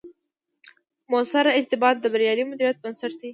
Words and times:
مؤثر 1.11 1.45
ارتباط، 1.57 1.95
د 2.01 2.05
بریالي 2.13 2.43
مدیریت 2.49 2.77
بنسټ 2.83 3.13
دی 3.21 3.29